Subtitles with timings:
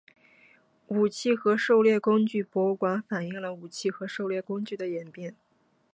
[0.87, 5.35] 武器和狩猎工具博物馆反映了武器和狩猎工具的演变。